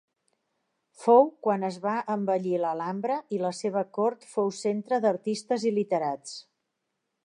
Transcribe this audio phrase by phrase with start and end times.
[1.01, 6.39] Fou quan es va embellir l'Alhambra i la seva cort fou centre d'artistes i literats.